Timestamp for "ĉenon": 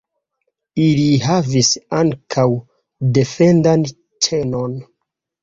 3.93-4.77